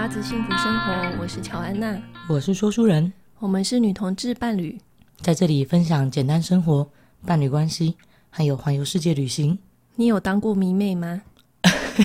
[0.00, 4.78] 八字幸福生活，我是乔安娜，我是说书人，我们是女同志伴侣，
[5.20, 6.90] 在这里分享简单生活、
[7.26, 7.96] 伴侣关系，
[8.30, 9.58] 还有环游世界旅行。
[9.96, 11.20] 你有当过迷妹吗？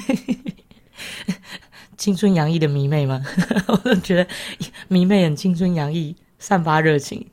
[1.96, 3.24] 青春洋溢的迷妹吗？
[3.68, 4.28] 我都觉得
[4.90, 7.26] 迷妹很青春洋溢，散发热情。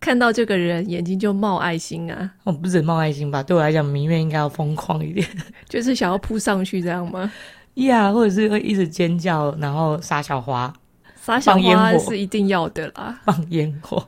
[0.00, 2.34] 看到这个人，眼睛就冒爱心啊！
[2.44, 3.42] 我不止冒爱心吧？
[3.42, 5.26] 对我来讲，迷妹应该要疯狂一点，
[5.66, 7.32] 就是想要扑上去这样吗？
[7.74, 10.72] 呀，yeah, 或者是会一直尖叫，然后撒小花，
[11.16, 14.04] 撒小花是一定要的啦，放烟火。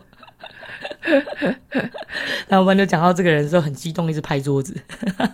[2.49, 4.77] 然后我们就讲到这个人的时候，很激动，一直拍桌子。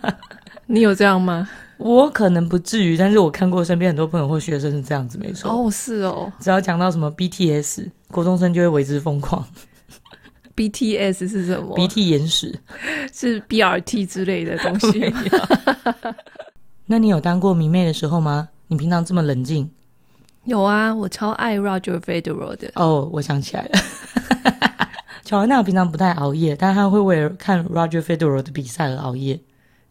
[0.65, 1.47] 你有这样吗？
[1.77, 5.51] 我可能不至于，但是我看过身边很多朋友或学生是这样子，没错。
[5.51, 6.31] 哦，是哦。
[6.39, 9.45] 只要讲到什么 BTS，国中生就会为之疯狂。
[10.55, 12.59] BTS 是什么鼻涕眼屎
[13.11, 15.23] 是 BRT 之类的东西吗？
[16.85, 18.49] 那你有当过迷妹的时候吗？
[18.67, 19.69] 你平常这么冷静？
[20.45, 22.71] 有啊，我超爱 Roger Federer 的。
[22.75, 23.79] 哦，oh, 我想起来了。
[25.23, 29.39] 乔安娜平常不太熬夜，但她会为了看 Roger Federer 的比赛而熬夜。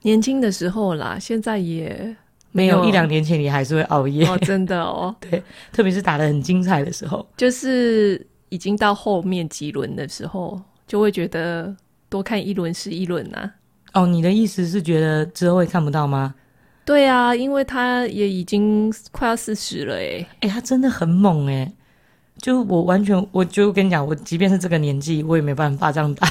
[0.02, 2.16] 年轻的时候啦，现在也
[2.50, 5.14] 没有，没有一两年前你还是会熬夜哦，真的哦。
[5.20, 8.26] 对，特别是打的很精彩的时候，就是。
[8.52, 11.74] 已经到后面几轮的时候，就会觉得
[12.10, 14.02] 多看一轮是一轮呐、啊。
[14.02, 16.34] 哦，你的意思是觉得之后会看不到吗？
[16.84, 21.72] 对啊，因为他也已经快要四十了诶，诶，他真的很猛诶。
[22.38, 26.26] 就我完全，我就跟你讲，我即便是这个年纪，我也没办法这样打，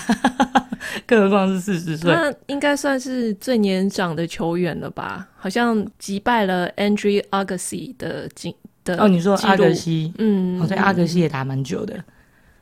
[1.08, 2.12] 更何况是四十岁。
[2.12, 5.30] 那应该算是最年长的球员了吧？
[5.38, 8.54] 好像击败了 Andre Agassi 的金。
[8.98, 11.96] 哦，你说阿格西，嗯，哦，对，阿格西也打蛮久的。
[11.96, 12.04] 嗯、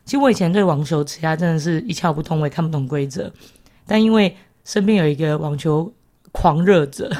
[0.05, 3.31] 其实我以前对网球其他真的是一窍不通，我也看不懂规则。
[3.87, 5.91] 但因为身边有一个网球
[6.39, 7.11] 狂热者，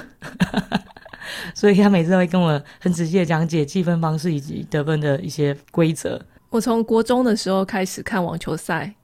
[1.54, 6.22] 所以他每次都会跟我很仔细的讲解计分方式以及得分的一些规则。
[6.50, 8.96] 我从国中的时候开始看网球赛，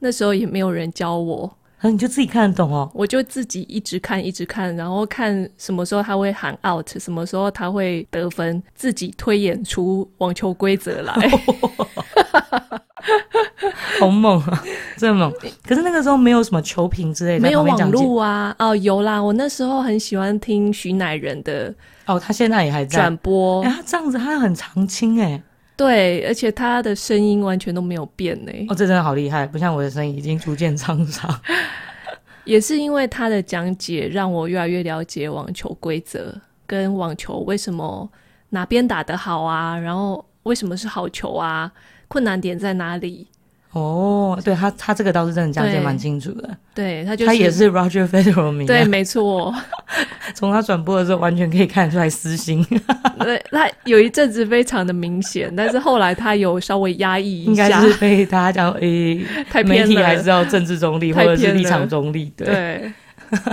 [0.00, 1.56] 那时候也没有人教我。
[1.84, 2.90] 你就自己看得懂哦？
[2.94, 11.14] 我就自己一直看，一直看，然后看什么时候他会喊 out，什么时候他会得分，自己推演出网球规则来。
[13.98, 14.64] 好猛啊！
[14.96, 15.32] 这么猛！
[15.66, 18.54] 可是那个时候没有什么球评之类的，没有网路啊。
[18.58, 21.74] 哦，有啦，我那时候很喜欢听徐乃仁的。
[22.06, 23.62] 哦，他现在也还在转播。
[23.62, 25.42] 哎，他这样子，他很常青哎。
[25.76, 28.52] 对，而且他的声音完全都没有变呢。
[28.68, 31.40] 哦，这真的好厉害，不像我的声音已经逐渐沧桑。
[32.44, 36.34] 也是因为他的讲解，让我越来越了解网球规则，
[36.66, 38.08] 跟网球为什么
[38.50, 41.70] 哪边打得好啊，然后为什么是好球啊，
[42.12, 43.26] 困难点在哪里。
[43.70, 46.50] 哦，对他，他这个倒是真的讲解蛮清楚的。
[46.74, 48.66] 对，他就是，他也是 Roger Federer 迷。
[48.66, 49.54] 对，没错。
[50.34, 52.62] 从他转播的时候，完全可以看出来私心。
[53.20, 57.66] 对，他有一阵子非常的明显，但是后来他有稍微压抑一下。
[57.66, 62.30] 应该是被大家讲，诶、 欸，太媒体还是要政治中立，或者是立场中立。
[62.36, 62.92] 对，对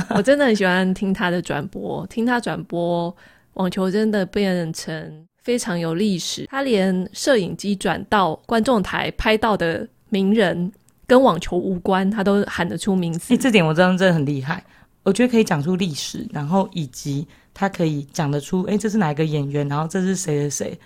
[0.10, 3.16] 我真的很喜欢听他的转播，听他转播
[3.54, 6.46] 网球真的变成非常有历史。
[6.50, 9.88] 他连摄影机转到观众台拍到的。
[10.12, 10.72] 名人
[11.06, 13.32] 跟网球无关，他都喊得出名字。
[13.32, 14.64] 哎、欸，这点我真的真的很厉害。
[15.04, 20.80] 我觉得可以讲出历史，然后以及他可以讲得出，哎、欸，这是哪一个演员，然后这是谁谁谁，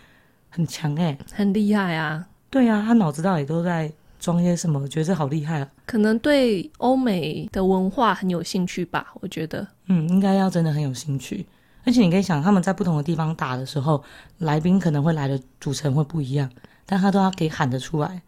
[0.50, 2.28] 很强哎、欸，很厉害啊。
[2.50, 4.78] 对啊，他脑子到底都在装些什么？
[4.78, 5.68] 我觉得这好厉害啊。
[5.86, 9.66] 可能对欧美的文化很有兴趣吧，我觉得。
[9.88, 11.46] 嗯，应该要真的很有兴趣。
[11.86, 14.04] 而且你可以想，他们在不同的地方打的时候，
[14.40, 16.50] 来宾可能会来的组成会不一样，
[16.86, 18.22] 但他都要可以喊得出来。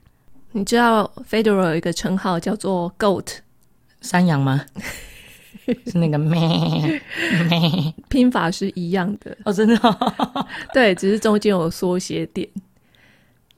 [0.52, 3.38] 你知道 Federer 有一个称号叫做 Goat
[4.02, 4.66] 山羊吗？
[5.88, 7.02] 是那个咩
[7.50, 10.48] 咩，拼法是一样的哦，真的、哦。
[10.74, 12.48] 对，只是中间有缩写点。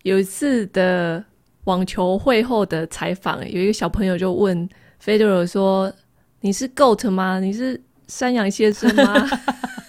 [0.04, 1.22] 有一次的
[1.66, 4.70] 网球会后的采访，有一个小朋友就问
[5.04, 5.92] Federer 说
[6.40, 7.42] ：“你是 Goat 吗？
[7.42, 9.28] 你是山羊先生吗？”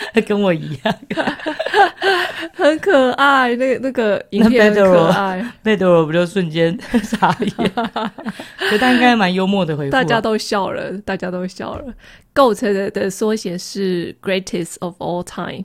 [0.26, 0.94] 跟我一样，
[2.54, 3.54] 很可爱。
[3.56, 7.70] 那个那个影片很可爱，贝德罗不就瞬间 傻眼？
[8.70, 11.84] 可他应该蛮幽默的回复，大家都笑了，大家都笑了。
[12.34, 15.64] GOAT 的的缩写是 Greatest of All Time，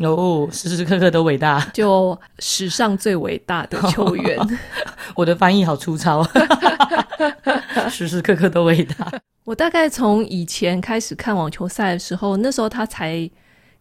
[0.00, 4.38] 哦，时时刻刻都伟大，就史上最伟大的球员。
[4.38, 4.48] 哦、
[5.16, 6.22] 我的翻译好粗糙，
[7.90, 9.10] 时时刻刻都伟大。
[9.44, 13.28] 我大概从以前开始看网球赛的时候，那时候他才。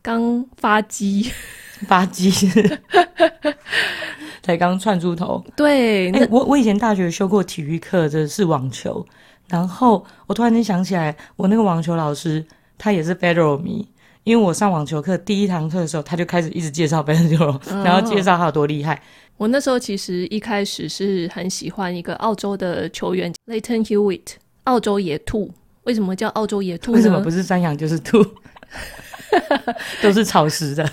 [0.01, 1.31] 刚发鸡，
[1.88, 2.31] 发鸡，
[4.42, 5.44] 才刚窜出头。
[5.56, 9.06] 对，欸、我我以前大学修过体育课，这是网球。
[9.48, 12.44] 然后我突然间想起来，我那个网球老师
[12.77, 13.88] 他也是 Federal 迷，
[14.24, 18.95] 因为我上网球课第一堂课的时候，他就开始一直介绍 Stillo，然后介绍他有多厉害。
[18.95, 19.00] 哦。
[19.38, 25.51] 我那时候其实一开始是很喜欢一个澳洲的球员 Lleyton Hewitt，澳洲野兔。
[25.83, 26.92] 为什么叫澳洲野兔？
[26.92, 28.24] 为什么不是山羊就是兔？
[30.01, 30.89] 都是草食的。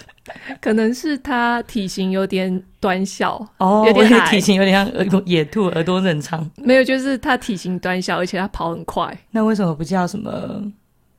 [0.61, 6.49] 可能是它体型有点短小哦，有点体型有点像耳野兔，耳朵很长。
[6.57, 9.17] 没有，就是它体型短小，而且它跑很快。
[9.31, 10.63] 那为什么不叫什么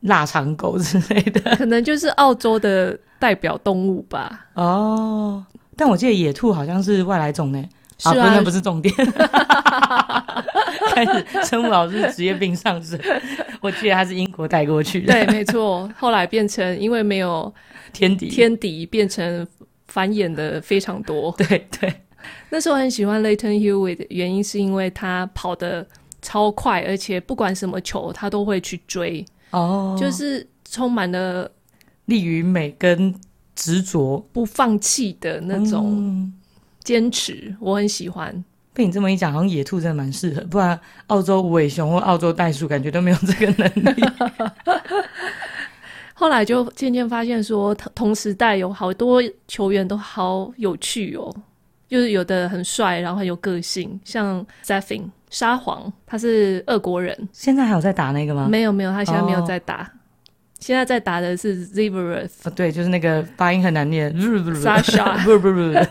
[0.01, 1.56] 腊肠狗之类的？
[1.56, 4.48] 可能就是澳洲的代表动物吧。
[4.54, 5.44] 哦。
[5.75, 7.63] 但我记得野兔好像是外来种呢，
[8.00, 8.94] 是啊，啊，那不是重点。
[10.96, 13.00] 开始生物老师职业病上升，
[13.62, 15.13] 我记得他是英国带过去的。
[15.13, 15.90] 对，没错。
[15.98, 17.54] 后来变成因为没有
[17.94, 19.46] 天敌，天敌变成
[19.88, 21.34] 繁衍的非常多。
[21.38, 21.94] 对对。
[22.50, 25.86] 那时候很喜欢 Lleyton Hewitt 的原因是因为他跑得
[26.22, 29.24] 超快，而且不管什么球他都会去追。
[29.51, 29.96] 哦。
[30.00, 31.50] 就是充满了
[32.06, 33.13] 力与美跟。
[33.56, 36.31] 执着不放弃的那种
[36.89, 38.44] 坚持，嗯，我很喜欢。
[38.74, 44.03] 被你这么一讲，好像野兔真的蛮适合，不然澳洲无尾熊或澳洲袋鼠感觉都没有这个能力。
[46.15, 51.31] 后来就渐渐发现说，同时代有好多球员都好有趣哦，
[51.88, 58.47] 就是有的很帅，然后很有个性，像 Safin 沙皇，他是俄国人，现在还有在打那个吗？
[58.50, 59.83] 没有没有，他现在没有在打。
[59.83, 59.99] 哦
[60.60, 65.18] 现在在打的是 Zverev，哦，对，就是那个发音很难念，Sasha，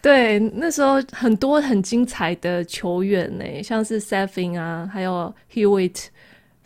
[0.00, 6.06] 对，那时候很多很精彩的球员呢，像是 Safin 啊，还有 Hewitt、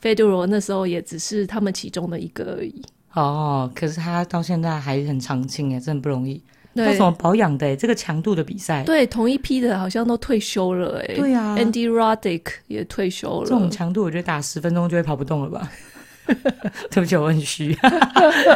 [0.02, 2.82] Federer，那时候也只是他们其中的一个而已。
[3.14, 6.42] 哦，可是他到现在还很长青哎，真的不容易。
[6.72, 7.74] 那怎么保养的？
[7.74, 11.14] 这个强度的比赛，对，同一批的好像都退休了哎。
[11.16, 13.44] 对啊，Andy Roddick 也退休了。
[13.44, 15.68] 这种强度，我觉得打十分钟就会跑不动了吧。
[16.90, 17.76] 对不起，我很虚。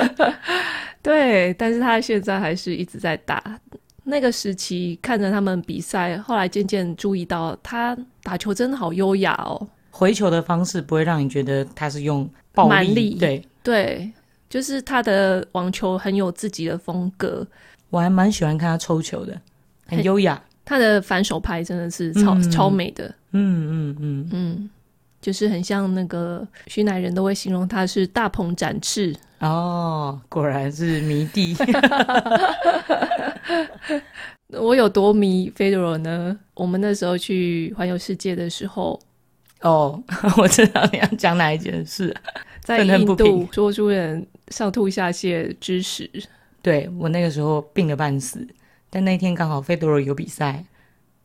[1.02, 3.60] 对，但是他现在还是一直在打。
[4.04, 9.66] 那个时期看着他们比赛，后来渐渐注意到他打球真的好优雅哦。
[9.90, 13.14] 回球的方式不会让你觉得他是用暴力，蛮力。
[13.14, 14.12] 对对，
[14.50, 17.46] 就是他的网球很有自己的风格。
[17.90, 19.40] 我还蛮喜欢看他抽球的，
[19.86, 20.42] 很优雅。
[20.64, 23.06] 他的反手拍真的是超、嗯、超美的。
[23.32, 24.70] 嗯嗯嗯嗯。
[25.24, 31.56] 就是很像那个徐乃人都会形容他是大鹏展翅哦，果然是迷弟。
[34.52, 36.38] 我有多迷 Federer 呢？
[36.52, 39.00] 我们那时候去环游世界的时候，
[39.62, 39.98] 哦，
[40.36, 42.14] 我知道你要讲哪一件事，
[42.60, 46.10] 在印度说书人上吐下泻之时，
[46.60, 48.46] 对，我那个时候病了半死，
[48.90, 50.66] 但那天刚好 Federer 有比赛。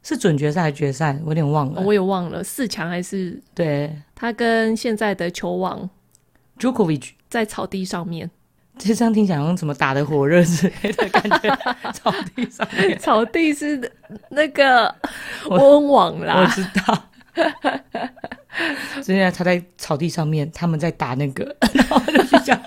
[0.09, 1.15] 是准决赛还是决赛？
[1.23, 1.83] 我有点忘了。
[1.83, 3.39] 我也忘了四强还是？
[3.53, 5.87] 对，他跟现在的球王
[6.57, 8.31] Djokovic 在草地上面。
[8.79, 11.55] 这样听起来好像怎么打的火热之类的感觉。
[11.91, 13.79] 草地上面， 草地是
[14.29, 14.95] 那个
[15.47, 16.41] 温网啦。
[16.41, 17.03] 我知道。
[19.03, 22.59] 现在他在草地上面，他们在打那个，然后就去讲。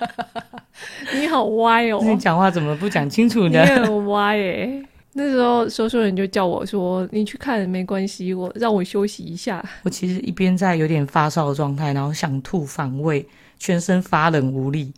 [1.12, 2.00] 你好歪哦！
[2.04, 3.62] 你讲话怎么不讲清楚呢？
[3.64, 4.84] 你很歪诶。
[5.14, 9.62] 那时候说书人就叫我说：“你去看没关系，我让我休息一下。
[9.84, 13.26] ”我其实一边在有点发烧的状态，然后想吐反胃，
[13.58, 14.90] 全身发冷无力，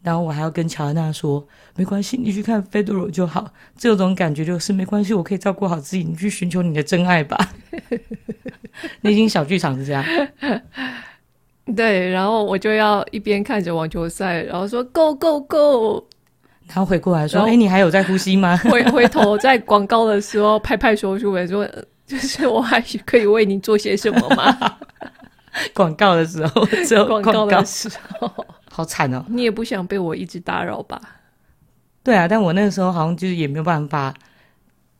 [0.00, 7.36] 然后我还要跟乔安娜说：“没关系，你去看 Federer 就好。”这种感觉就是没关系，我可以照顾好自己，你去寻求你的真爱吧。
[9.02, 10.04] 内心小剧场是这样。
[11.74, 16.04] 对，然后我就要一边看着网球赛，然后说：“Go go go！”
[16.68, 21.66] 然后回过来说：“哎，你还有在呼吸吗？” 回回头在广告的时候拍拍说书人说
[22.06, 24.56] ：“就是我还可以为你做些什么吗？”
[25.74, 29.24] 广告的时候，只有广告的时候，好惨哦！
[29.28, 31.00] 你也不想被我一直打扰吧？
[32.04, 34.14] 对啊，但我那个时候好像就是也没有办法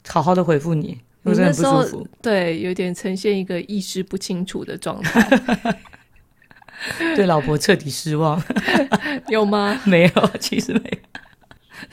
[0.08, 2.08] 好好的回复你，我真的不舒服。
[2.20, 5.78] 对，有点呈现一个意识不清楚的状态，
[7.14, 8.42] 对老婆彻底失望，
[9.28, 9.80] 有吗？
[9.84, 10.98] 没有，其实没有。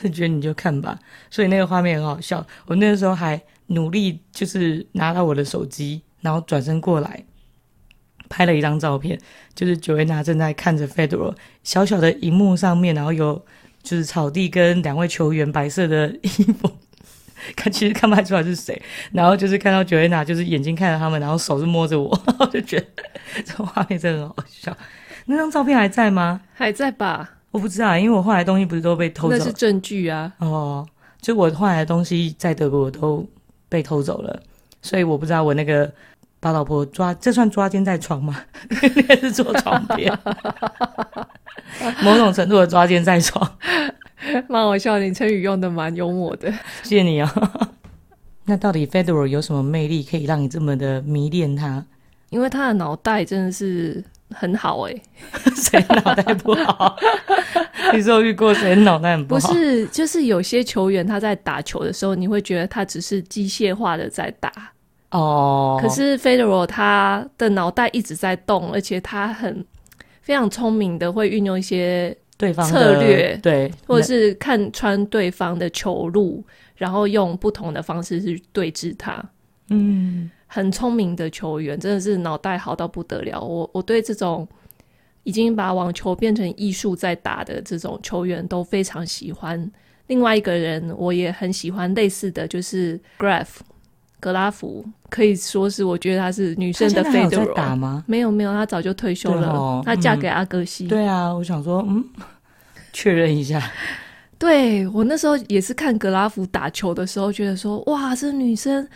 [0.01, 0.97] 是 觉得你就看吧，
[1.29, 2.45] 所以那个画面很好笑。
[2.65, 7.23] 我那个时候还努力，就是拿到我的手机，然后转身过来
[8.29, 9.19] 拍了一张照片，
[9.53, 13.45] 就是九维娜正在看着 Federal 小小的荧幕上面，然后有
[13.83, 16.71] 就是草地跟两位球员白色的衣服，
[17.55, 18.81] 看其实看不太出来是谁。
[19.11, 22.87] 然后就是看到九维娜就是眼睛看着他们，然后手是摸着我， 我就觉得
[23.45, 24.75] 这画面真的很好笑。
[25.27, 26.41] 那张照片还在吗？
[26.53, 27.34] 还在吧。
[27.55, 29.37] 我不知道，因为我后来东西不是都被偷走了？
[29.37, 30.29] 那是证据啊！
[30.39, 30.85] 哦，
[31.21, 33.25] 就我后来的东西在德国都
[33.69, 34.43] 被偷走了，
[34.81, 35.89] 所以我不知道我那个
[36.41, 38.43] 把老婆抓，这算抓奸在床吗？
[38.97, 40.11] 应该是坐床边，
[42.03, 43.49] 某种程度的抓奸在床，
[44.49, 44.99] 蛮好笑。
[44.99, 46.51] 你成语用的蛮幽默的，
[46.83, 47.67] 谢谢你啊、哦。
[48.43, 51.85] 那到底 Federal 有什么魅力可以让你这么的迷恋他？
[52.31, 55.01] 因为他的脑袋真的是很好哎、欸，
[55.55, 56.95] 谁脑袋不好？
[57.93, 59.47] 你说遇过谁脑袋很不好？
[59.47, 64.51] 不是，就是有些球员他在打球的时候，你会觉得他只是机械化的在打
[65.11, 65.79] 哦。
[65.81, 69.63] 可是 Federer 他的脑袋一直在动，而且他很
[70.21, 76.43] 非常聪明的会运用一些对方策略，对，或者是看穿对方的球路，
[76.75, 79.23] 然后用不同的方式去对峙他。
[79.69, 80.29] 嗯。
[80.55, 83.41] 很聪明的球员，真的是脑袋好到不得了。
[83.41, 84.47] 我我对这种
[85.23, 89.69] 已经把网球变成艺术在打的这种球员都非常喜欢。
[90.07, 93.47] 另外一个人我也很喜欢，类似的就是 Graf
[94.21, 97.47] 格拉夫，可以说是我觉得他是女生的 Federer。
[97.47, 98.05] 在打吗？
[98.07, 99.49] 没有没有，他早就退休了。
[99.49, 100.87] 哦、他嫁给阿格西、嗯。
[100.87, 102.01] 对啊，我想说，嗯，
[102.93, 103.61] 确认一下。
[104.39, 108.87] 对，我那时候也是看格拉夫打球的时候，觉得说，哇，这女生。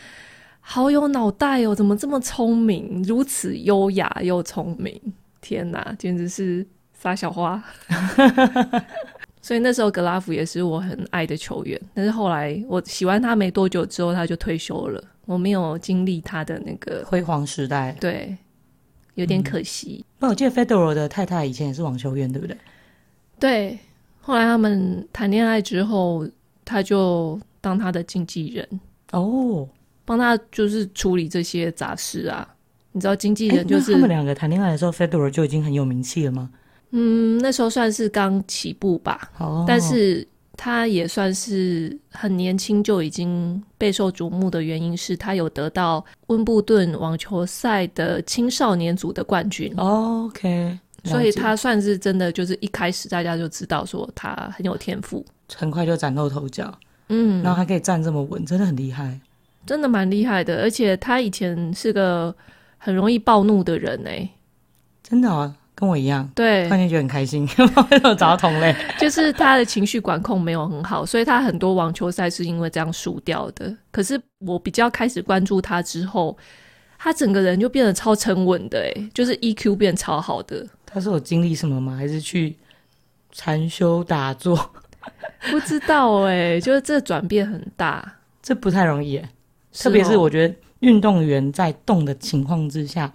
[0.62, 1.74] 好有脑袋哦！
[1.74, 5.00] 怎么这么聪明，如此优雅又聪明？
[5.42, 7.64] 天哪，简直是撒小花！
[9.42, 15.04] 所以那时候格拉夫也是我很爱的球员，但是后来我喜欢他没多久之后，他就退休了。
[15.26, 18.36] 我没有经历他的那个辉煌时代，对，
[19.16, 20.04] 有点可惜。
[20.20, 22.58] 那、嗯、我记得 Federer 的太太以前也是网球员，对不对？
[23.40, 23.80] 对，
[24.22, 26.28] 后来他们谈恋爱之后，
[26.66, 28.80] 他就当他的经纪人
[29.12, 29.68] 哦。
[30.10, 32.48] 帮他就是处理这些杂事啊，
[32.94, 36.50] 你知道经纪人就是他们两个谈恋爱的时候，Federer 就已经很有名气了吗？
[36.90, 39.32] 嗯，那时候算是刚起步吧。
[39.38, 49.72] 哦，但是他也算是很年轻就已经备受瞩目的原因是他有得到温布顿网球赛的青少年组的冠军。
[49.78, 55.24] 哦，OK，所以他算是真的就是一开始大家就知道说他很有天赋，
[55.56, 56.74] 很快就崭露头角。
[57.10, 59.20] 嗯，然后还可以站这么稳，真的很厉害。
[59.70, 62.36] 真的蛮厉害的，而且他以前是个
[62.80, 64.28] 很容易暴怒的人哎，
[65.04, 66.28] 真的啊，跟我一样。
[66.34, 67.48] 对，突然间觉得很开心，
[67.92, 68.76] 为什么找到同类？
[69.00, 73.72] 就是他的情绪管控没有很好，所以他很多网球赛是因为这样输掉的。
[73.92, 76.36] 可是我比较开始关注他之后，
[76.98, 80.66] 他整个人就变得超沉稳的哎，就是 EQ 变超好的。
[80.84, 81.96] 他是有经历什么吗？
[81.96, 82.56] 还是去
[83.32, 84.58] 禅修打坐？
[85.52, 89.30] 不知道哎，就是这转变很大，这不太容易哎。
[89.74, 93.12] 特别是我觉得运动员在动的情况之下，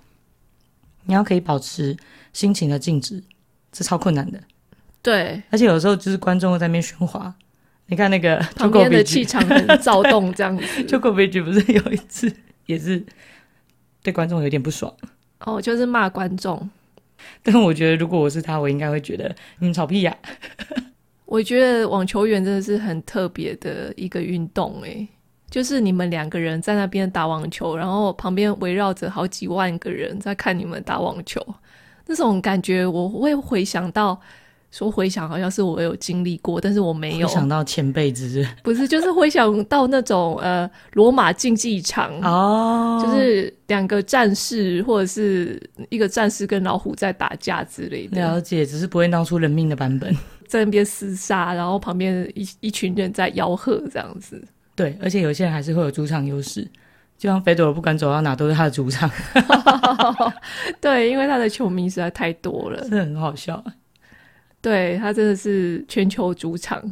[1.04, 1.96] 你要可以保持
[2.32, 3.22] 心情的静止，
[3.72, 4.40] 这超困难的。
[5.02, 7.34] 对，而且有时候就是观众会在那边喧哗，
[7.86, 10.64] 你看那个 旁边的气场很躁动，这样子。
[10.84, 12.34] Djokovic 不是有一次
[12.66, 13.04] 也是
[14.02, 14.94] 对观众有点不爽
[15.40, 16.70] 哦，就是骂观众。
[17.42, 20.16] 但我觉得如果我是他，我应该会觉得你们吵屁呀。
[21.26, 25.08] 我觉得网球员真的是很特别的一个运动，诶。
[25.54, 31.40] 就是你们两个人在那边打网球，然后旁边围绕着好几万个人在看你们打网球，
[32.08, 34.20] 那种感觉我会回想到，
[34.72, 37.28] 说回想好像是我有经历过，但是我没有。
[37.28, 42.10] 想到前辈子，不是，就是回想到那种呃罗马竞技场。
[42.22, 48.20] 哦，就是两个战士或者是一个战士跟老虎在打架之类的。
[48.20, 50.12] 了解，只是不会闹出人命的版本，
[50.48, 54.44] 在那边厮杀，然后旁边一一群人在吆喝这样子。
[54.76, 56.62] 对，而且有些人还是会有主场优势，
[57.16, 59.10] 就像费德勒不管走到哪都是他的主场。
[60.80, 63.62] 对，因为他的球迷实在太多了，是很好笑。
[64.60, 66.82] 对，他真的是全球主场。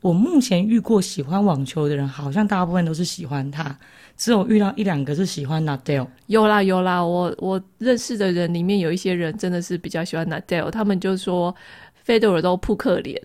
[0.00, 3.76] 我目前遇过喜欢网球的人，好像大部分都是喜欢他，
[4.16, 6.06] 只有遇到一两个是喜欢 Nadal。
[6.26, 11.54] 有啦有啦，我我认识的人里面有一些人真的是比较喜欢 Nadal，他们就说
[12.02, 13.20] 费德勒都扑克脸。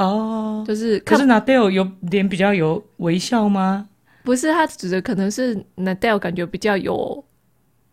[0.00, 3.86] 哦，oh, 就是，可是 Nadal 有脸比较有微笑吗？
[4.24, 7.22] 不是，他指的可能是 Nadal 感觉比较有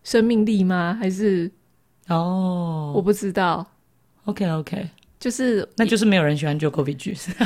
[0.02, 0.96] 生命力吗？
[0.98, 1.50] 还是
[2.08, 3.66] 哦，oh, 我不知道。
[4.24, 4.88] OK OK，
[5.20, 7.30] 就是那就是没有人喜欢 Djokovic。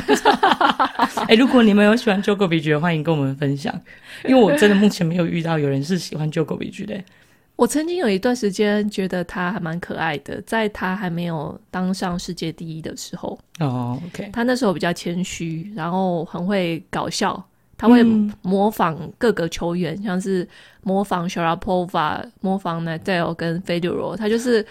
[1.27, 3.73] 哎、欸，如果你们有喜欢 Djokovic 的，欢迎跟我们分享，
[4.25, 7.03] 因为我真的目前没有遇到有人是喜欢 Djokovic 的。
[7.55, 13.37] 我曾经有一段时间觉得他还蛮可爱的，在他还没有当上世界第一的时候。
[13.59, 14.29] 哦，OK。
[14.33, 17.41] 他那时候比较谦虚，然后很会搞笑，
[17.77, 18.03] 他会
[18.41, 20.47] 模仿各个球员，嗯、像是
[20.81, 24.65] 模仿 Sharapova、模仿 Nadal 跟 Federer，他就是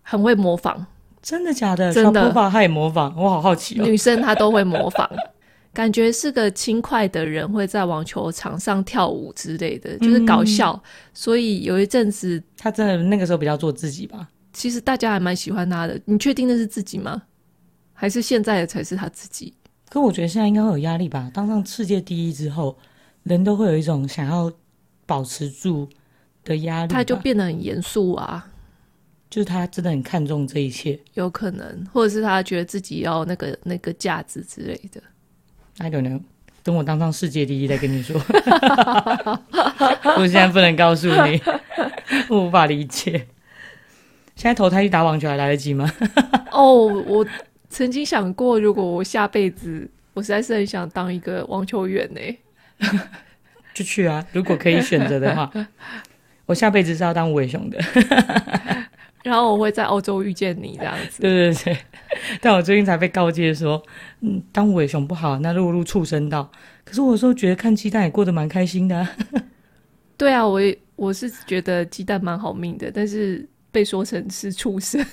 [0.00, 0.84] 很会模仿。
[1.20, 1.92] 真的假的？
[1.92, 3.84] 真的他也模仿，我好好奇哦。
[3.84, 5.08] 女生她都会模仿。
[5.72, 10.72] 感觉是个轻快的人，会在网球场上跳舞之类的，就是搞笑。
[10.72, 14.28] 嗯、所以有一阵子，他真的那个时候比较做自己吧。
[14.52, 15.98] 其实大家还蛮喜欢他的。
[16.04, 17.22] 你确定那是自己吗？
[17.94, 19.54] 还是现在的才是他自己？
[19.88, 21.30] 可我觉得现在应该会有压力吧。
[21.32, 22.76] 当上世界第一之后，
[23.22, 24.52] 人都会有一种想要
[25.06, 25.88] 保持住
[26.44, 26.92] 的压力。
[26.92, 28.46] 他就变得很严肃啊。
[29.30, 35.02] 就是他真的很看重这一切，有可能，或者是他觉得自己要那个那个价值之类的。
[35.78, 36.20] I don't know，
[36.62, 38.20] 等我当上世界第一再跟你说。
[40.16, 41.40] 我现在不能告诉你，
[42.28, 43.26] 我无法理解。
[44.34, 45.90] 现在投胎去打网球还来得及吗？
[46.50, 47.26] 哦，oh, 我
[47.68, 52.20] 曾经想过，如果我下辈子，我实在是很想当一个网球员呢，
[53.74, 54.24] 就去啊！
[54.32, 55.50] 如果可以选择的话，
[56.46, 57.78] 我下辈子是要当无尾熊的。
[59.22, 61.22] 然后我会在欧洲遇见你这样子。
[61.22, 61.78] 对对 对，
[62.40, 63.82] 但我最近才被告诫说，
[64.20, 66.50] 嗯，当无尾熊不好，那落入畜生道。
[66.84, 69.10] 可是我有时候觉得看鸡蛋也过得蛮开心的啊。
[70.18, 70.60] 对啊，我
[70.96, 75.04] 我是觉得鸡蛋蛮好命的，但是被说成是畜生。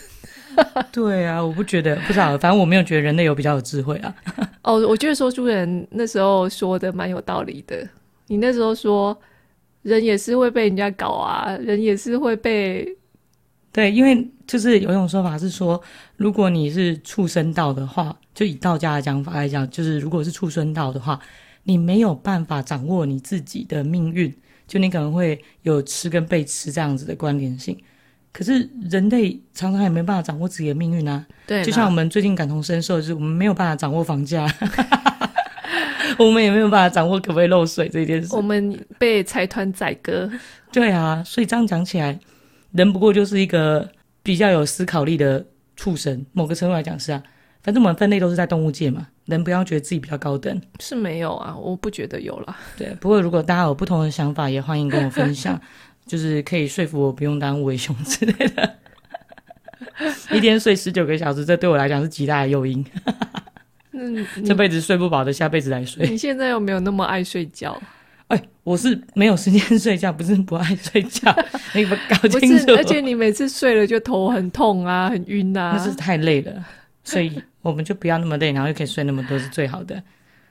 [0.92, 4.14] 对啊，我不觉得，不知道，反正我没有觉得人类有比较有智慧啊。
[4.64, 7.88] 哦，我觉得说书人那时候说的蛮有道理的。
[8.28, 9.18] 你那时候说，
[9.84, 12.96] 人也是会被人家搞啊，人也是会被。
[13.72, 15.80] 对，因为就是有一种说法是说，
[16.18, 21.20] 如果你是畜生道的话，就以道家的讲法来讲，就是如果是畜生道的话，
[21.64, 24.34] 你没有办法掌握你自己的命运，
[24.68, 27.78] 就你可能会有吃跟被吃这样子的关联性。
[28.32, 31.24] 可是人类常常也没办法掌握自己的命运啊。
[31.46, 34.48] 对，就像我们最近感同身受，就是我们没有办法掌握房价，
[36.18, 38.36] 我们也没有办法掌握可不可以漏水这件事。
[38.36, 40.28] 我们被财团宰割。
[40.72, 42.20] 对啊，所以这样讲起来。
[42.72, 43.90] 人不过就是一个
[44.22, 45.46] 比较有思考力的
[45.76, 47.24] 畜生，某个程度来讲是啊。
[47.62, 50.62] 反正我们分类都是在动物界嘛，人不要觉得自己比较高等。
[50.80, 52.58] 是没有啊，我不觉得有啦。
[52.78, 55.60] 对，不过如果大家有不同的想法，也欢迎跟我分享，
[56.08, 58.76] 就是可以说服我不用当无尾熊之类的。
[60.32, 62.84] 一天睡十九个小时，这对我来讲是极大的诱因。
[63.92, 66.08] 嗯， 这辈子睡不饱的，下辈子来睡。
[66.08, 67.80] 你现在又没有那么爱睡觉？
[68.30, 71.36] 哎、欸，我是没有时间睡觉，不是不爱睡觉，
[71.74, 72.66] 你不搞清楚。
[72.66, 75.74] 不是，而且你每次睡了就头很痛啊，很晕啊。
[75.76, 76.64] 那是太累了，
[77.04, 80.00] 所以我们就不要那么累，然后又可以睡那么多是最好的。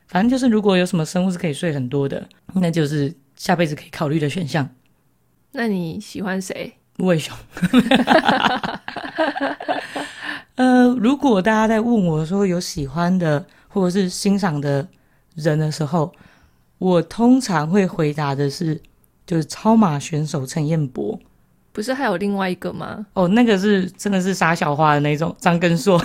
[0.09, 4.69] 反正就是，如果有什么生物是可以睡很多的，那就是下辈子可以考虑的选项。
[5.53, 6.73] 那你喜欢谁？
[6.99, 7.33] 无尾熊。
[10.57, 14.89] 呃，如果大家在问我说有喜欢的或者是欣赏的
[15.37, 16.13] 人的时候。
[16.79, 18.81] 我通常会回答的是，
[19.27, 21.19] 就是超马选手陈彦博，
[21.73, 23.05] 不是还有另外一个吗？
[23.15, 26.01] 哦，那个是真的是傻小花的那种张根硕，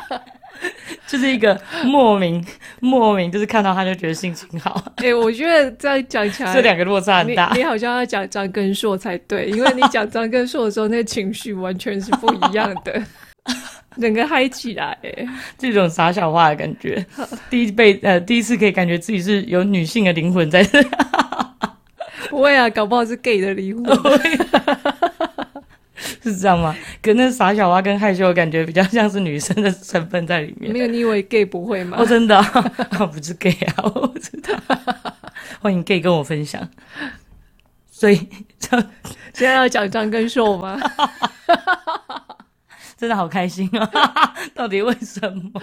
[1.08, 2.44] 就是一个莫名
[2.80, 4.78] 莫名，就是看到他就觉得心情好。
[4.96, 7.60] 哎、欸，我觉得这样讲起来，这两个落差很大你。
[7.60, 13.02] 你好像要讲张根硕才对，因为你讲张根硕的时候，那个情绪完全是不一样的。
[14.00, 17.04] 整个嗨起来，哎，这种傻小花的感觉，
[17.50, 20.82] 第一辈呃，第一次可以感觉自己是有女性的灵魂在这。
[22.30, 24.20] 不会啊，搞不好是 gay 的灵魂，
[26.22, 26.76] 是这样吗？
[27.02, 30.70] 可那傻小花跟害羞的感觉比较像是女生的成分在里面。
[30.72, 31.96] 没有，你以为 gay 不会吗？
[31.98, 32.36] 哦，真的，
[33.00, 34.54] 我不是 gay 啊，我不知道。
[35.60, 36.68] 欢迎 gay 跟我分享。
[37.90, 38.28] 所以，
[39.32, 40.78] 现在要讲张根硕吗？
[42.98, 43.88] 真的好开心啊！
[44.52, 45.62] 到底为什么？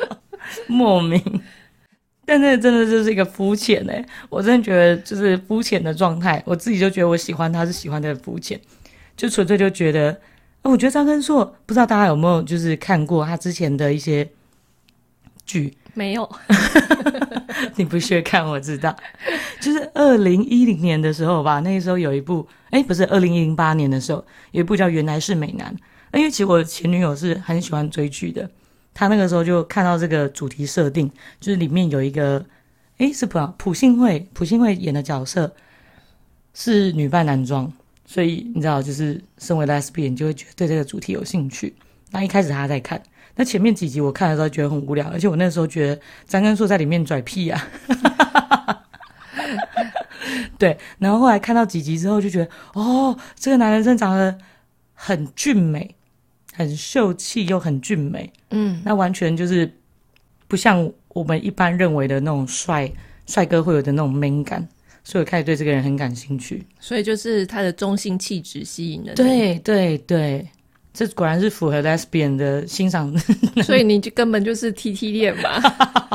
[0.67, 1.21] 莫名，
[2.25, 4.03] 但那真的就是一个肤浅哎！
[4.29, 8.57] 我真的觉得就是肤浅的状态，我自己就觉得我喜欢他是喜欢的肤浅，
[9.17, 10.17] 就纯粹就觉得，
[10.61, 14.29] 我觉得张根硕不知道大家有没有就是看过他之前的一些
[15.45, 15.75] 剧？
[15.93, 16.29] 没有，
[17.75, 18.95] 你不屑看我知道，
[19.59, 25.73] 就是二零一零年的时候吧，那个时候有一部，哎，不是二零零八年的时候有一部叫《原来是美男》。
[26.15, 28.49] 因为其实我前女友是很喜欢追剧的，
[28.93, 32.43] 她那个时候就看到这个主题设定，就是里面有一个，
[32.99, 35.53] 诶，是朴朴信惠，朴信惠演的角色
[36.53, 37.71] 是女扮男装，
[38.05, 41.75] 所以你知道，就是身为 lesbian 就会觉得对这个主题有兴趣。
[42.11, 43.03] 那一开始她在看，
[43.35, 47.67] 那前面几集我看的时候觉得很无聊，而且我那时候觉得张根硕在里面拽屁呀、
[48.55, 48.83] 啊，
[50.57, 54.37] 对，然后后来看到几集之后就觉得，哦，这个男人真长得
[54.93, 55.93] 很俊美。
[56.55, 59.69] 很秀气又很俊美，嗯，那完全就是
[60.47, 62.89] 不像我们一般认为的那种帅
[63.25, 64.65] 帅哥会有的那种 man 感，
[65.03, 66.65] 所以我开始对这个人很感兴趣。
[66.79, 69.13] 所以就是他的中性气质吸引人。
[69.15, 70.47] 对对对，
[70.93, 73.13] 这果然是符合 lesbian 的欣赏。
[73.61, 75.61] 所以你就根本就是 T T 恋嘛？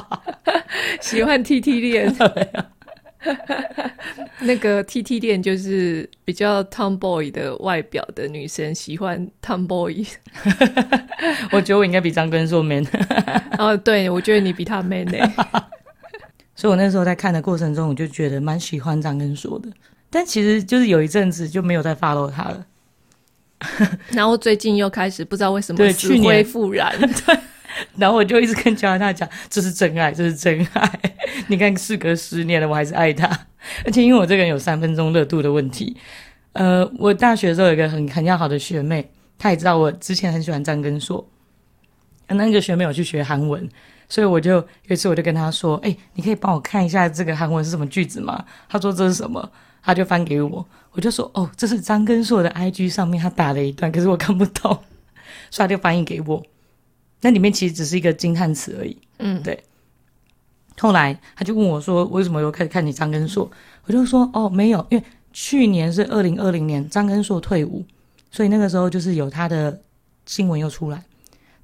[1.02, 2.14] 喜欢 T T 恋。
[4.40, 10.06] 那个 T T 店就是比较 Tomboy 的外表的女生，喜欢 Tomboy。
[11.52, 12.86] 我觉得我应该比张根硕 man。
[13.58, 15.18] 哦，对，我觉得你比他 man 呢。
[16.56, 19.68] 所以我那时候在看的过程中，我就觉得蛮喜欢张根硕的。
[20.10, 22.66] 但其实就是有一阵子就没有再 follow 他了。
[24.10, 26.98] 然后最近又开始不知道为什么死灰复燃。
[26.98, 27.38] 对，
[27.96, 31.00] 然后我就一直跟加拿大讲，这是真爱，这是真爱。
[31.48, 33.26] 你看，事隔十年了，我还是爱他。
[33.84, 35.96] 而且因为我这个人有三分钟热度的问题，
[36.52, 41.26] 呃，我大学的时候有一个很很要好的学妹，她也知道我之前很喜欢张根硕。
[42.28, 43.68] 那个学妹有去学韩文，
[44.08, 49.50] 所以我就有一次我就跟她说：“哎、你可以帮我看一下这个韩文是什么句子吗？”她说：“这是什么？”
[49.82, 54.70] 她就翻给我，我就说：“哦，这是张根硕的 IG 上面他打了一段，可是我看不懂，
[55.50, 56.42] 所以她就翻译给我。
[57.22, 59.62] 那里面其实只是一个惊叹词而已。”嗯，对。
[60.78, 63.50] 后来他就问我说：“为什么又开始看你张根硕？”
[63.84, 67.84] 我就说：“哦，没有，因为去年是二零二零年张根硕退伍，
[68.30, 69.82] 所以那个时候就是有他的
[70.24, 71.02] 新闻又出来。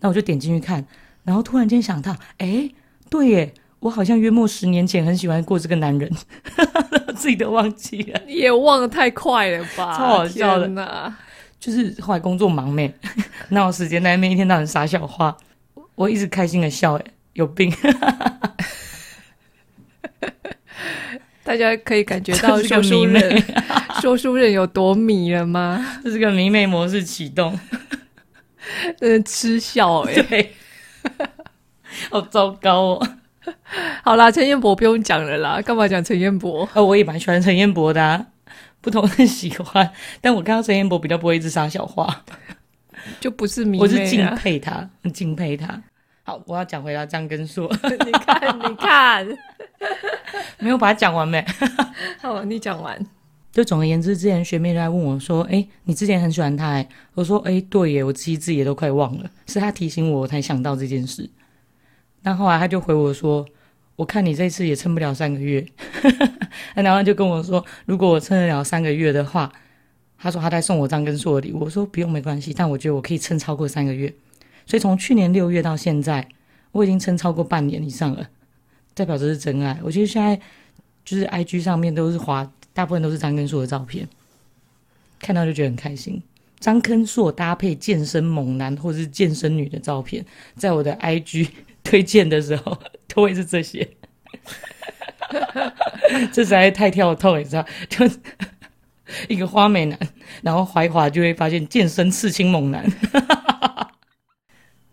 [0.00, 0.84] 那我就点进去看，
[1.24, 2.70] 然后突然间想到，哎，
[3.08, 6.10] 对耶，我好像约莫十年前很喜欢过这个男人，
[7.16, 9.96] 自己都忘记了，你也忘得太快了吧？
[9.96, 11.10] 超好笑的呐！
[11.58, 12.92] 就是后来工作忙没，
[13.48, 15.34] 哪有时间在那边一天到晚傻笑话？
[15.96, 17.74] 我一直开心的笑，哎，有病。”
[21.42, 23.42] 大家可以感觉到 说书人
[24.00, 26.00] 说书人有多迷了吗？
[26.02, 27.56] 这是个迷妹模式启动，
[28.98, 30.52] 真的吃笑哎、欸，对，
[32.10, 33.08] 好糟糕哦。
[34.02, 36.68] 好啦，陈彦博不用讲了啦，干嘛讲陈彦博？
[36.74, 38.26] 哦，我也蛮喜欢陈彦博的、啊，
[38.80, 42.24] 不同的喜欢，但我看到陈彦博比较不会一直撒小话，
[43.20, 45.82] 就不是迷妹、啊，我是敬佩他，很敬佩他。
[46.22, 47.70] 好，我要讲回到张根硕，
[48.04, 49.26] 你看，你看。
[50.58, 51.44] 没有把它讲完没？
[52.20, 52.98] 好，你讲完。
[53.52, 61.28] 就总而言之，之前学妹就在问我说：“哎、欸，你之前很喜欢他？”哎，我说：“哎、欸，对耶，我其实自己也都快忘了，是他提醒我，我才想到这件事。”
[62.22, 63.46] 但后来他就回我说
[63.96, 65.64] ：“我看你这次也撑不了三个月。”
[66.74, 69.50] 然后他就跟我说：“如果我撑得了三个月的话，
[70.18, 74.12] 他说他在送我张根硕的礼物。”我说：“不用，没关系。”但我觉得我可以撑超过三个月。
[74.66, 76.26] 所以从去年六月到现在，
[76.72, 78.28] 我已经撑超过半年以上了。
[78.94, 79.78] 代表这是真爱。
[79.82, 80.40] 我觉得现在
[81.04, 84.08] 就是 IG 上面都是滑，大部分都是张根硕的照片，
[85.20, 86.22] 看到就觉得很开心。
[86.58, 90.24] 张根硕搭配健身猛男或是健身女的照片，
[90.56, 91.48] 在我的 IG
[91.84, 92.76] 推荐的时候
[93.06, 93.86] 都会是这些，
[96.32, 97.64] 这实在太跳脱，你知道？
[97.90, 98.08] 就
[99.28, 99.98] 一个花美男，
[100.42, 102.84] 然后滑一滑就会发现健身刺青猛男。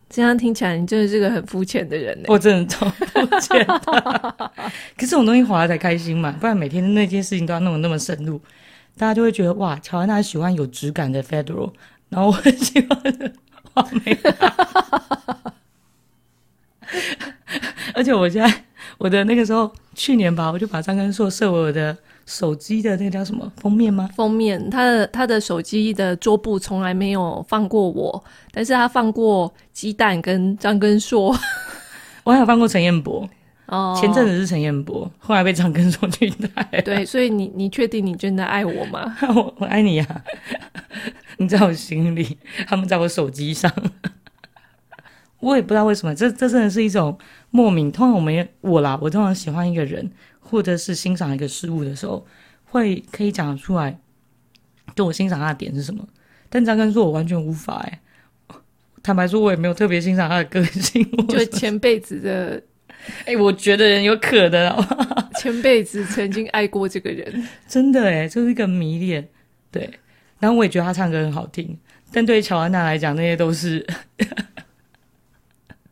[0.09, 2.25] 这样听起来，你真的是个很肤浅的人呢。
[2.27, 3.79] 我真的超肤浅的，
[4.95, 8.39] 可是这种东西滑了才开心嘛，不然每天那件事情都要弄得那么深入，
[8.95, 11.73] 大家就会觉得哇，乔安娜喜欢有质感的 Federal，
[12.09, 13.33] 然后我很喜欢
[13.73, 14.35] 花美男，
[17.95, 18.63] 而且我现在
[18.99, 21.97] 我的那个时候去年吧，我就把张根硕设为我的。
[22.25, 24.09] 手机的那个叫什么封面吗？
[24.15, 31.35] 封面，他的他的手机的桌布从来没有放过我，但是他放过鸡蛋跟张根硕，
[32.23, 33.29] 我还有放过陈彦博
[33.65, 33.97] 哦。
[33.99, 36.81] 前阵子是陈彦博，后来被张根硕取代。
[36.81, 39.17] 对，所以你你确定你真的爱我吗？
[39.35, 40.23] 我我爱你呀、啊，
[41.37, 43.69] 你在我心里，他们在我手机上，
[45.41, 47.17] 我也不知道为什么，这这真的是一种
[47.51, 47.91] 莫名。
[47.91, 50.09] 通常我们我啦，我通常喜欢一个人。
[50.43, 52.25] 或者是欣赏一个事物的时候，
[52.65, 53.97] 会可以讲出来，
[54.95, 56.07] 就我欣赏他的点是什么。
[56.49, 57.99] 但张根硕我完全无法哎，
[59.01, 61.03] 坦白说，我也没有特别欣赏他的个性。
[61.27, 62.61] 就前辈子的，
[63.25, 69.27] 哎，我觉得人有可能啊， 前辈子曾经爱过这个人，真的哎，就是一个迷恋。
[69.71, 69.89] 对，
[70.39, 71.75] 然后我也觉得他唱歌很好听，
[72.11, 73.83] 但对乔安娜来讲，那些都是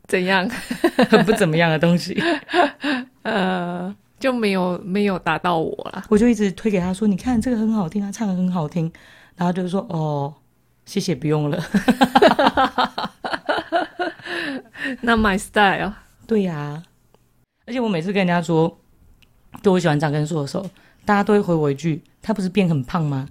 [0.08, 0.48] 怎样
[1.10, 2.22] 很不怎么样的东西。
[3.24, 3.96] 呃。
[4.22, 8.94] 就没有没有打到我了，我就一直推给他说：“你看这个很好听，他唱的很好听。”
[9.36, 10.32] 然后就说：“哦，
[10.86, 11.58] 谢谢，不用了。”
[15.02, 15.94] Not my style。
[16.28, 16.84] 对呀、啊，
[17.66, 18.78] 而且我每次跟人家说，
[19.64, 20.70] 就我喜欢张根硕的时候，
[21.04, 23.28] 大家都会回我一句：“他不是变很胖吗？”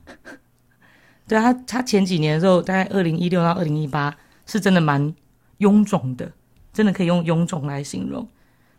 [1.28, 5.14] 对啊，他他前几年的时候，大概二零一六到二零一八，是真的蛮
[5.60, 6.32] 臃肿的，
[6.72, 8.26] 真的可以用臃肿来形容。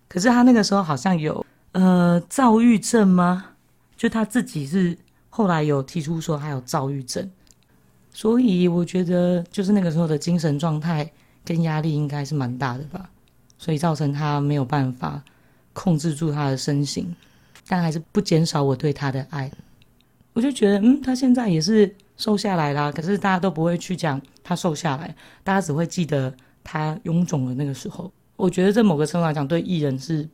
[0.10, 1.45] 可是他那个时候好像有。
[1.74, 3.46] 呃，躁郁症吗？
[3.96, 4.98] 就他自己是
[5.30, 7.30] 后来有提出说他有躁郁症，
[8.12, 11.10] 所以我觉得就是那个时候的精神状态
[11.46, 13.10] 跟压力应该是蛮大的吧，
[13.58, 15.24] 所以造成他没有办法
[15.74, 17.16] 控制住他的身形，
[17.68, 19.50] 但还是不减少我对他的爱。
[20.34, 28.12] 我就觉得，嗯，他现在也是瘦下来啦，可是大家都不会去讲他瘦下来，大家只会记得他臃肿的那个时候。
[28.36, 30.28] 我觉得在某个程度来讲，对艺人是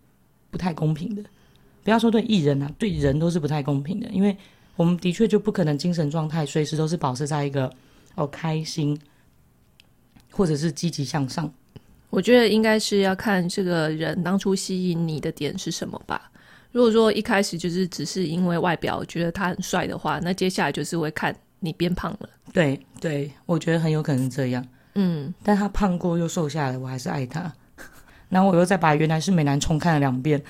[0.50, 1.24] 不太公平的。
[1.84, 4.36] 不要说对艺人啊，对人都是不太公平的，因为
[4.76, 7.72] 我们的确就不可能精神状态随时都是保持在一个
[8.16, 9.00] 哦开心，
[10.32, 11.52] 或者是积极向上。
[12.10, 16.32] 我觉得应该是要看这个人当初吸引你的点是什么吧。
[16.72, 22.30] 如果说一开始就是只是因为外表觉得他很帅的话，那接下来就是会看你变胖了。
[22.54, 24.66] 对对，我觉得很有可能是这样。
[24.96, 27.54] 嗯，但他胖过又瘦下来，我还是爱他。
[28.30, 30.42] 然后我又再把《原来是美男》重看了两遍，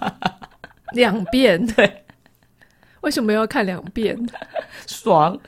[0.92, 1.64] 两遍。
[1.74, 2.04] 对，
[3.00, 4.18] 为什么要看两遍？
[4.86, 5.38] 爽，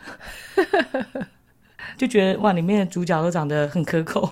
[1.96, 4.28] 就觉得哇，里面的主角都长得很可口。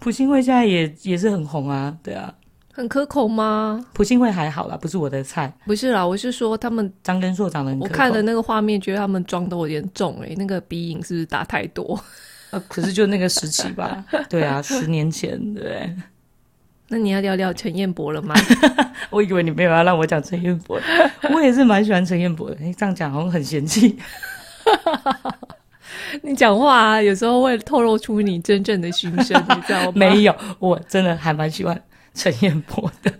[0.00, 2.34] 朴信惠现在也也是很红啊，对啊，
[2.72, 3.84] 很可口吗？
[3.94, 5.50] 朴信惠还好啦，不是我的菜。
[5.64, 7.92] 不是啦，我是说他们张根硕长得很可口。
[7.92, 11.98] 我看的那个画面，觉得他们妆都有点重哎、欸，那个鼻影是不是打太多？
[12.50, 15.94] 呃，可是就那个时期吧，对啊，十年前，对。
[16.88, 18.34] 那你要聊聊陈彦博了吗？
[19.10, 20.80] 我以为你没有要让我讲陈彦博，
[21.32, 22.56] 我也是蛮喜欢陈彦博的。
[22.60, 23.98] 哎，这样讲好像很嫌弃。
[26.22, 29.92] 你讲话啊，有时候会透露出你真正的心声，你知道吗？
[29.94, 31.80] 没有，我真的还蛮喜欢
[32.12, 33.12] 陈彦博的，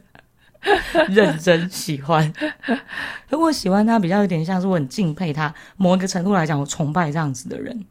[1.08, 2.32] 认真喜欢。
[3.28, 7.84] 如果喜欢他，比较有点像是我很敬佩他，某一个程度来讲，我崇拜这样子的人。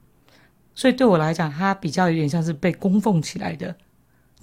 [0.75, 3.75] 所以对我来讲，他比较有点像是被供奉起来的。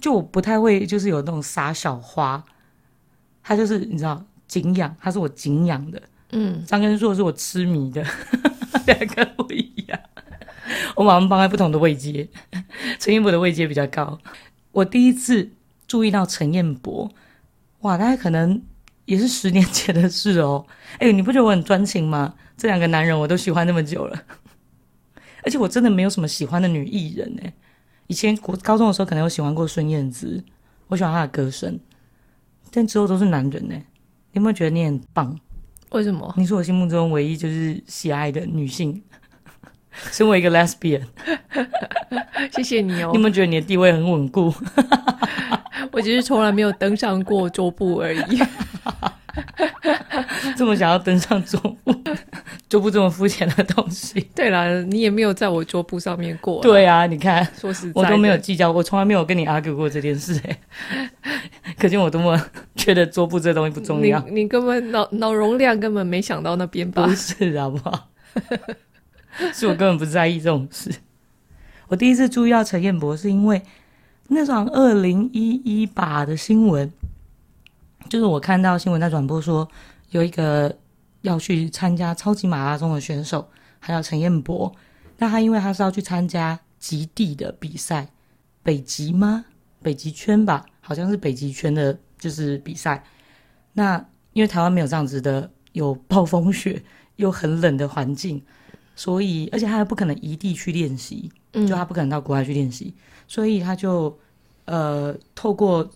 [0.01, 2.43] 就我不太会，就是有那种撒小花，
[3.41, 6.01] 他就是你知道景仰，他是我景仰的。
[6.31, 8.03] 嗯，张根硕是我痴迷的，
[8.87, 9.99] 两个不一样。
[10.95, 12.27] 我马上放在不同的位阶，
[12.99, 14.17] 陈彦博的位阶比较高。
[14.71, 15.49] 我第一次
[15.87, 17.11] 注意到陈彦博，
[17.81, 18.61] 哇，大概可能
[19.05, 20.65] 也是十年前的事哦。
[20.93, 22.33] 哎、欸，你不觉得我很专情吗？
[22.57, 24.23] 这两个男人我都喜欢那么久了，
[25.43, 27.53] 而且我真的没有什么喜欢的女艺人哎。
[28.11, 30.43] 以前国高中的时候，可能有喜欢过孙燕姿，
[30.89, 31.79] 我喜欢她的歌声，
[32.69, 33.73] 但之后都是男人呢。
[33.73, 33.83] 你
[34.33, 35.39] 有没有觉得你很棒？
[35.91, 36.33] 为什么？
[36.35, 39.01] 你是我心目中唯一就是喜爱的女性，
[40.11, 41.03] 身为一个 lesbian，
[42.51, 43.11] 谢谢你哦。
[43.13, 44.53] 你有没有觉得你的地位很稳固？
[45.93, 48.41] 我只是从来没有登上过桌布而已。
[50.57, 51.93] 这么想要登上桌布，
[52.71, 54.17] 桌布这么肤浅的东西。
[54.33, 56.61] 对啦，你也没有在我桌布上面过。
[56.61, 60.39] 对啊，你看，说实在，我都没有计较，我从来没有跟你 argue 过这件事。
[60.45, 60.57] 哎，
[61.77, 62.41] 可见我多么
[62.73, 64.21] 觉得桌布这东西不重要。
[64.21, 67.05] 你，你根本脑脑容量根本没想到那边吧？
[67.05, 68.07] 不是，好不好？
[69.51, 70.89] 是我根本不在意这种事。
[71.89, 73.61] 我第一次注意到陈彦博，是因为
[74.29, 76.89] 那场二零一一把的新闻。
[78.07, 79.67] 就是我看到新闻在转播说，
[80.11, 80.73] 有一个
[81.21, 84.73] 要去参加超级马拉松的选手，还有陈彦博。
[85.17, 88.09] 那他因为他是要去参加极地的比赛，
[88.63, 89.45] 北极吗？
[89.81, 93.03] 北极圈吧，好像是北极圈的，就是比赛。
[93.73, 94.03] 那
[94.33, 96.83] 因为台湾没有这样子的，有暴风雪
[97.17, 98.43] 又很冷的环境，
[98.95, 102.93] 所以而且他还不可能移地去练习，就他不可能到国外去练习，
[103.27, 104.17] 所以他就
[104.65, 105.89] 呃透过。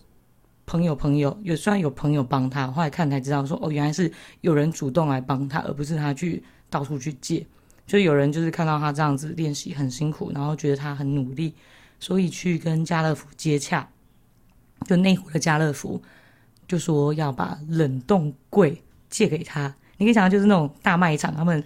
[0.66, 7.46] 朋友，朋友有虽然有朋友帮他，后来看才知道说，哦，原来是有人主动来帮他，而不是他去到处去借。
[7.86, 11.54] 就有人就是看到他这样子练习很辛苦，然后觉得他很努力，
[12.00, 13.88] 所以去跟家乐福接洽，
[14.86, 16.02] 就内湖的家乐福，
[16.66, 19.74] 就说要把冷冻柜借给他。
[19.98, 21.62] 你可以想象，就是那种大卖场，他们。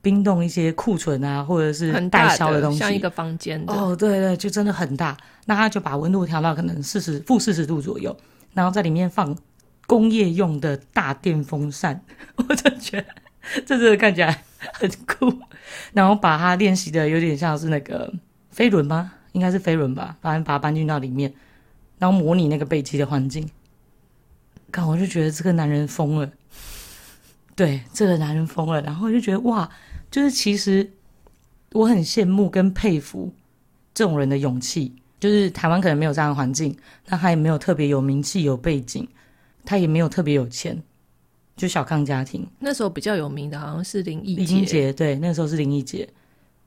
[0.00, 5.16] 冰冻一些库存啊，或者是代销的东西，像一个房间哦，对对，就真的很大。
[5.46, 8.16] 那他就把温度调到可能四十负四十度左右，
[8.54, 9.36] 然后在里面放
[9.86, 12.00] 工业用的大电风扇，
[12.36, 13.06] 我就觉得
[13.66, 15.32] 这真的看起来很酷。
[15.92, 18.12] 然后把它练习的有点像是那个
[18.50, 19.12] 飞轮吗？
[19.32, 21.32] 应该是飞轮吧，反正把它搬进到里面，
[21.98, 23.48] 然后模拟那个北极的环境。
[24.70, 26.30] 看我就觉得这个男人疯了，
[27.56, 28.80] 对，这个男人疯了。
[28.82, 29.68] 然后就觉得哇。
[30.10, 30.90] 就是其实
[31.72, 33.32] 我很羡慕跟佩服
[33.92, 34.94] 这种人的勇气。
[35.20, 36.72] 就是台湾可能没有这样的环境，
[37.08, 39.04] 那他也没有特别有名气、有背景，
[39.64, 40.80] 他也没有特别有钱，
[41.56, 42.46] 就小康家庭。
[42.60, 46.08] 那时候比较有名的好像是林忆林杰，对，那时候是林忆杰。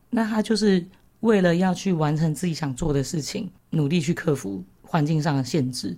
[0.09, 0.85] 那他就是
[1.21, 5.97] 为了要去完成自己想做的事情，努力去克服环境上的限制。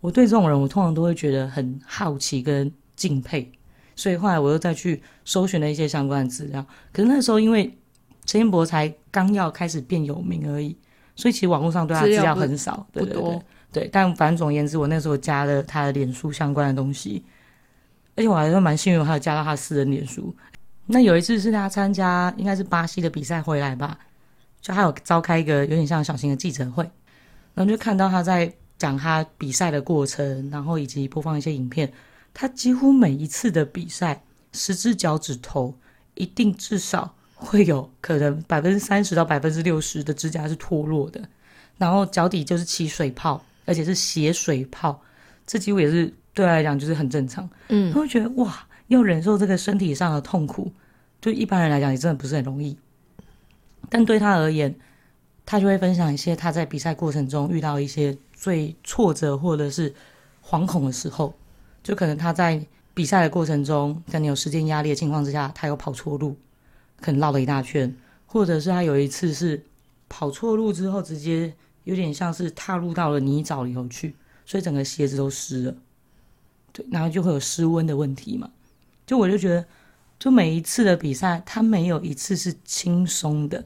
[0.00, 3.50] 我对这种人，我通常都会觉得很好奇跟敬佩。
[4.00, 7.70] 所以后来我又再去搜寻了一些相关的资料，可是那时候因为
[8.24, 10.74] 陈彦博才刚要开始变有名而已，
[11.14, 17.22] 所以其实网络上对他资料很少，对对对，对，但反正总而言之，我那时候加了他的脸书相关的东西，
[18.16, 20.34] 而且我还是蛮幸运，我还有加到他私人脸书。
[20.86, 23.98] 那有一次是他参加应该是巴西的比赛回来吧，
[24.62, 26.82] 就还有召开一个有点像小型的记者会，
[27.52, 31.92] 然后就看到他在讲他比赛的过程，然后以及播放一些影片。
[32.32, 35.74] 他几乎每一次的比赛，十只脚趾头
[36.14, 41.28] 一定至少会有可能百分之三十到百分之六十的指甲是脱落的，
[41.78, 43.44] 然后脚底就是起水泡。
[43.66, 45.00] 而且是血水泡，
[45.46, 47.48] 这几乎也是对他来讲就是很正常。
[47.68, 50.72] 嗯，他会觉得哇，要忍受这个身体上的痛苦，
[51.20, 52.76] 对一般人来讲也真的不是很容易。
[53.88, 54.74] 但对他而言，
[55.46, 59.94] 他就会分享一些他在比赛过程中遇到一些最挫折或者是
[60.44, 61.32] 惶恐的时候，
[61.82, 62.64] 就可能他在
[62.94, 66.36] 比赛的过程中，在你有时间压力的情况之下，他又跑错路，
[67.00, 67.94] 可能绕了一大圈，
[68.26, 69.64] 或者是他有一次是
[70.08, 71.54] 跑错路之后直接。
[71.84, 74.14] 有点像是踏入到了泥沼里头去，
[74.44, 75.74] 所以整个鞋子都湿了，
[76.74, 78.50] 对，然后就会有失温的问题嘛。
[79.06, 79.64] 就我就觉得，
[80.18, 83.64] 就每一次的比赛，他没有一次是轻松的，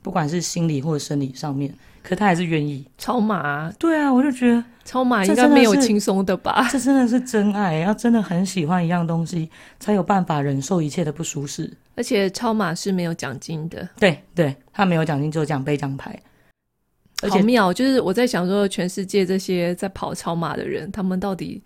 [0.00, 3.70] 不管是心理或者生理上面，可他还是愿意超马。
[3.72, 6.68] 对啊，我就觉得超马应该没有轻松的吧？
[6.70, 11.70] 这真的是真爱，要真的很喜欢一样东西，才有办法忍受一切的不舒适。
[11.96, 16.18] 而且超马是没有奖金的，对对，他没有奖金，只有奖杯奖牌。
[17.28, 21.62] 好妙，就是我在想说，全世界这些在跑超马的人，他们到底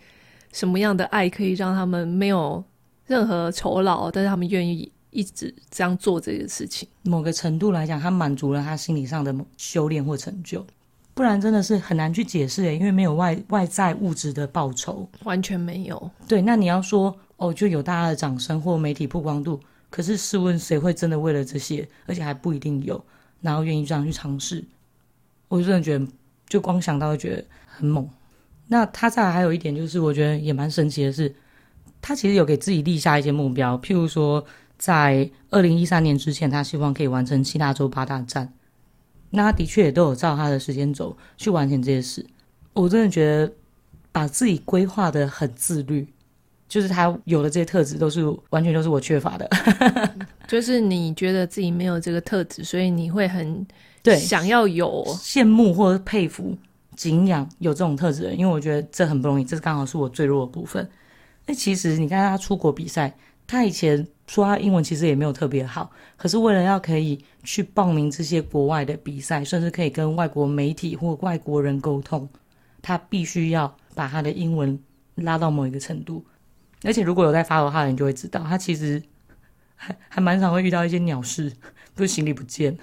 [0.52, 2.62] 什么样的爱可以让他们没有
[3.06, 6.86] 任何酬劳，但是他们愿意一直这样做这件事情？
[7.02, 10.66] 某个程度来讲，他满足了他心理上的修炼或成就，
[11.14, 16.10] 不然真的是很难去解释诶，因为没有外外在物质的报酬，完全没有。
[16.28, 23.02] 对，那你要说哦，就有大家的掌声或媒体曝光度，可是试问谁会真的为了这些，而且还不一定有，
[23.40, 24.64] 然后愿意这样去尝试？
[25.48, 26.06] 我真的觉得，
[26.48, 28.08] 就光想到就觉得很猛。
[28.66, 31.32] 那他再来还有一点，就是我觉得也蛮神奇的是，
[32.00, 34.44] 他其实有给自己立下一些目标，譬如说，
[34.78, 38.52] 在二零一三年之前，他希望可以完成七大洲八大站。
[39.30, 42.24] 那他的确也都有照他的时间轴去完成这些事。
[42.72, 43.52] 我真的觉得，
[44.12, 46.06] 把自己规划的很自律，
[46.68, 49.48] 就是他有的这些特质，都是完全都是我缺乏的。
[50.46, 53.66] 就是你觉得自己没有这个特质，所以你会很。
[54.02, 56.54] 对，想要有羡慕或者佩服、
[56.94, 60.86] 敬仰有这种特质的人，因为我觉得这很不容易，这刚好是我最弱的部分。
[61.46, 72.28] 那其实你看他出国比赛，他以前说他英文其实也没有特别好，可是为了要可以去报名这些国外的比赛，甚至可以跟外国媒体或外国人沟通，
[72.80, 74.78] 他必须要把他的英文
[75.16, 76.24] 拉到某一个程度。
[76.82, 79.02] 而且如果有在 follow 他的人就会知道，他其实
[79.74, 81.52] 还还蛮常会遇到一些鸟事。
[81.96, 82.76] 不是行李不见，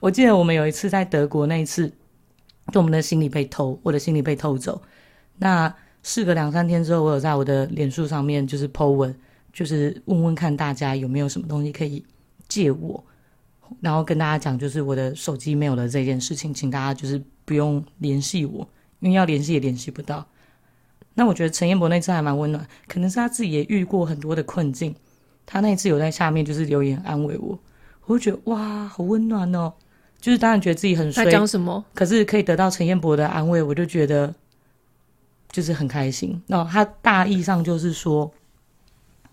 [0.00, 1.88] 我记得我们有一次在德国那一次，
[2.72, 4.82] 就我们的行李被偷，我的行李被偷走。
[5.36, 9.16] 那事隔两三天之后，我有在我的脸书上面就是 po 文，
[9.56, 12.04] 就是问问看大家有没有什么东西可以
[12.46, 13.02] 借我，
[13.80, 18.68] 然后跟大家讲就是我的手机没有了这件事情，请大家就是不用联系我，
[19.00, 20.26] 因为要联系也联系不到。
[21.14, 24.94] 那我觉得陈彦博那次还蛮温暖，可能是他自己也遇过很多的困境，
[25.46, 27.58] 他那一次有在下面就是留言安慰我。
[28.04, 29.72] 我就觉得哇，好温暖哦！
[30.20, 31.82] 就是当然觉得自己很衰，他讲什么？
[31.94, 34.34] 可是可以得到陈彦博的安慰，我就觉得
[35.50, 36.42] 就是很开心。
[36.46, 38.30] 那他大意上就是说，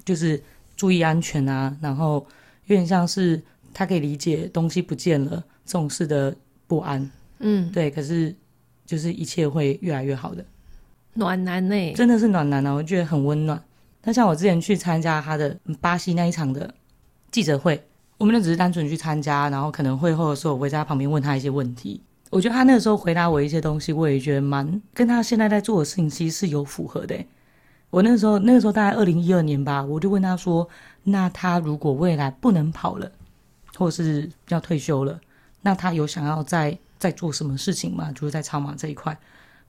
[0.06, 0.42] 就是
[0.76, 2.26] 注意安全啊，然后
[2.66, 3.42] 有点像是
[3.74, 6.36] 他可以理解东西不见了这种事的
[6.68, 7.10] 不安。
[7.40, 7.92] 嗯，对。
[7.92, 8.34] 可是
[8.86, 10.44] 就是一切会越来越好的，
[11.14, 11.94] 暖男呢、欸？
[11.94, 12.74] 真的是暖男啊！
[12.74, 13.62] 我觉得很温暖。
[14.04, 16.74] 那像我之前去参加他的巴西那一场的
[17.32, 17.82] 记者会。
[18.20, 22.00] 我们就只是单纯去参加，然后可能会后的时候，我会在他旁边问他一些问题。
[22.30, 27.18] 我觉得他那个时候回答我一些东西，我也觉得蛮跟他现在在做的事情其实是有符合的。
[27.94, 30.68] 我那时候，那个时候大概二零一二年吧，我就问他说
[31.06, 33.12] ：“那他如果未来不能跑了，
[33.78, 35.22] 或者是要退休了，
[35.62, 38.12] 那他有想要再再做什么事情吗？
[38.14, 39.16] 就是在超马这一块。”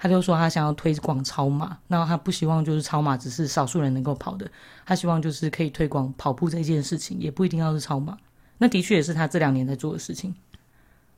[0.01, 4.51] 他就说他想要推广超马，然后他不希望就是超马只是少数人能够跑的，
[4.87, 8.17] 他希望就是可以推广跑步这件事情，也不一定要是超马。
[8.57, 10.35] 那的确也是他这两年在做的事情。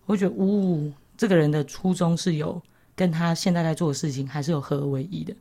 [0.06, 2.60] 我觉得，呜，这个人的初衷是有
[2.96, 5.32] 跟他现在在做的事情还是有合而为一的。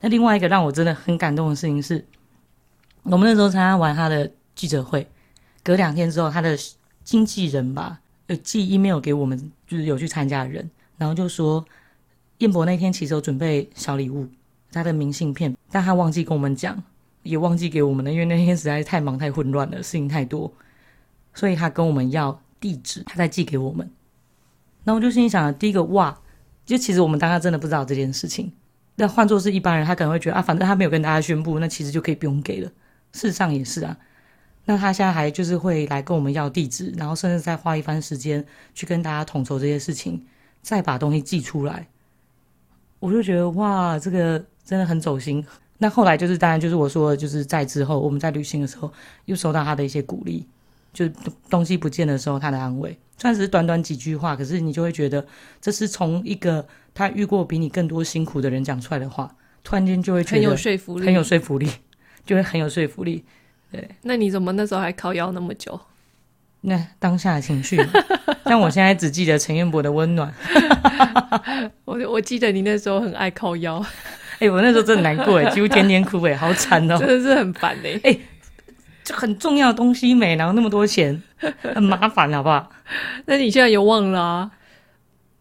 [0.00, 2.04] 那另外一个让我真的很感动的事情是，
[3.02, 5.06] 我们那时候参加完他的记者会，
[5.62, 6.56] 隔两天之后，他的
[7.02, 11.64] 经纪人吧，有寄 email 给我们，就是有去参加的人，然后就说，
[12.38, 14.28] 彦博那天其实有准备小礼物，
[14.70, 16.80] 他的明信片，但他忘记跟我们讲，
[17.22, 20.52] 也忘记给我们了，因为那天实在是太忙太混乱了，事情太多。
[21.34, 23.90] 所以他跟我们要地址，他再寄给我们。
[24.84, 26.18] 那我就心里想了，第一个哇，
[26.64, 28.52] 就其实我们当下真的不知道这件事情。
[29.00, 32.68] 那换作是一般人，他可能会觉得啊，反正他没有跟大家宣布，那其实就可以不用给了。
[33.12, 33.96] 事实上也是啊。
[34.64, 38.44] 那他现在还就是会来跟我们要地址，然后甚至再花一番时间
[38.74, 40.26] 去跟大家统筹这些事情，
[40.62, 41.86] 再把东西寄出来。
[42.98, 45.46] 我就觉得哇，这个真的很走心。
[45.78, 48.92] 那后来就是当然就是我说，就是在之后我们在旅行的时候
[49.26, 50.44] 又收到他的一些鼓励，
[50.98, 51.12] 就是
[51.48, 55.24] 东西不见的时候他的安慰，虽然只是短短几句话，可是你就会觉得
[55.60, 56.66] 这是从一个。
[56.94, 59.32] 他遇过比你更多辛苦的人讲出来的话，
[59.62, 61.70] 突然间就会觉得很有说服力，很有说服力，
[62.26, 63.24] 就会很有说服力。
[63.70, 65.80] 对，那你怎么那时候还靠腰那么久？
[66.62, 67.80] 那当下的情绪，
[68.46, 70.34] 像我现在只记得陈彦博的温暖。
[71.84, 73.78] 我我记得你那时候很爱靠腰。
[74.40, 77.90] 哎、欸，我那时候真的难过哎，几乎天天哭哎，好惨哦，真的是很烦哎。
[78.02, 78.20] 哎、欸，
[79.08, 81.22] 就很重要的东西没，然后那么多钱，
[81.62, 82.70] 很麻烦，好不好？
[83.24, 84.50] 那你现在有忘了啊？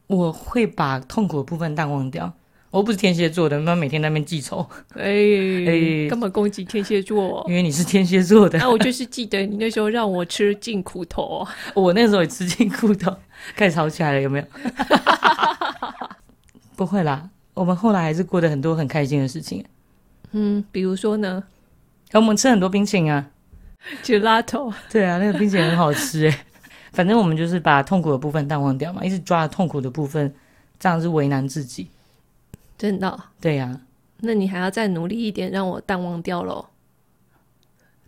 [0.07, 2.31] 我会把痛苦的部分淡忘掉。
[2.69, 4.65] 我不是天蝎座的，那每天在那边记仇。
[4.93, 7.45] 哎哎，干嘛攻击天蝎座？
[7.49, 8.57] 因为你是天蝎座的。
[8.57, 11.45] 那、啊、我就是记得你那时候让我吃尽苦头。
[11.73, 13.13] 我那时候也吃尽苦头，
[13.53, 14.45] 开始吵起来了，有没有？
[16.77, 19.65] 不会啦，我们后来还是过得很多很开心的事情。
[20.31, 21.43] 嗯，比如说呢？
[22.13, 23.25] 我们吃很多冰淇淋啊
[24.03, 24.73] Gelato。
[24.91, 26.45] 对啊，那个冰淇淋很好吃哎。
[26.93, 30.33] 反正我们就是把痛苦的部分淡忘掉嘛，一直抓痛苦的部分，
[30.79, 31.89] 这样是为难自己。
[32.77, 33.19] 真的？
[33.39, 33.81] 对呀、啊。
[34.21, 36.65] 那你还要再努力一点，让我淡忘掉喽。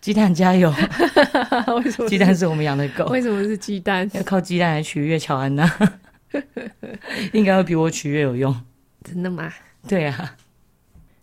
[0.01, 0.73] 鸡蛋加油！
[1.84, 2.07] 为什么？
[2.09, 3.05] 鸡蛋是我们养的狗。
[3.07, 4.09] 为什么是鸡蛋？
[4.13, 5.69] 要靠鸡蛋来取悦乔安娜，
[7.34, 8.55] 应该会比我取悦有用。
[9.03, 9.53] 真的吗？
[9.88, 10.36] 对呀、啊。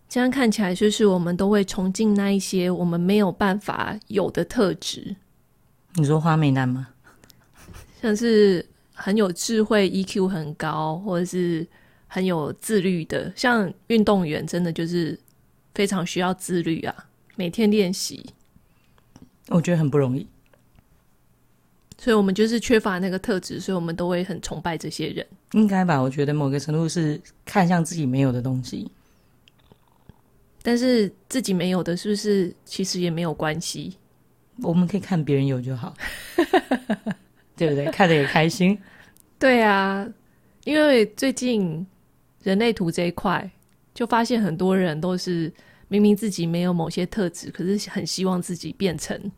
[0.09, 5.15] 这样看起来，就是我们都会崇敬那一些我们没有办法有的特质。
[5.95, 6.87] 你说花美男吗？
[8.01, 11.65] 像是很有智慧、EQ 很高，或者是
[12.07, 15.19] 很有自律的，像运动员，真的就是
[15.73, 16.95] 非常需要自律啊，
[17.35, 18.25] 每天练习，
[19.49, 20.25] 我觉得很不容易。
[21.99, 25.25] 所以我们就是缺乏那个特质，所以我们都会很崇拜这些人。
[25.53, 25.99] 应该吧？
[25.99, 28.89] 我觉得某个程度是看向自己没有的东西，
[30.67, 33.95] 但是自己没有的，是不是其实也没有关系？
[34.61, 35.93] 我们可以看别人有就好。
[37.55, 37.85] 对不对？
[37.85, 38.77] 看的也开心。
[39.39, 40.05] 对啊，
[40.65, 41.87] 因为最近
[42.43, 43.49] 人类图这一块，
[43.93, 45.49] 就发现很多人都是
[45.87, 49.31] 明明自己没有某些特质，可是很希望自己变成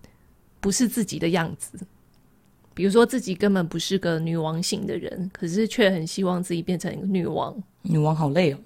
[0.60, 1.78] 不是自己的样子。
[2.74, 7.56] 比如说自己根本不是个女王型的人，可是却很希望自己变成一个女王。
[7.84, 8.58] 女王好累哦。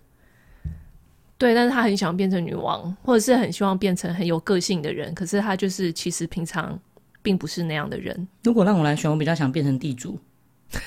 [1.38, 6.80] 对，但是他很想变成女王，或者是很希望变成很有个性的人，可是他就是其实平常。
[7.26, 8.28] 并不是那样的人。
[8.44, 10.20] 如果让我来选，我比较想变成地主。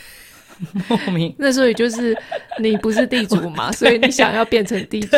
[0.87, 1.35] 莫名。
[1.39, 2.15] 那所以就是
[2.61, 5.17] 你不是地主嘛， 所以你想要变成地主。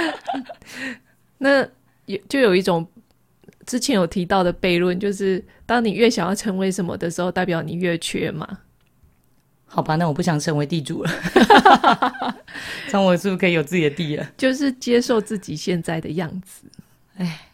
[1.38, 1.66] 那
[2.04, 2.86] 有就有一种
[3.64, 8.46] 之前有提到的悖论，就是当你越想要成为什么的时候，代表你越缺嘛。
[9.70, 11.10] 好吧，那我不想成为地主了。
[12.90, 14.26] 那我是不是可以有自己的地了？
[14.36, 16.64] 就是接受自己现在的样子。
[17.16, 17.48] 哎，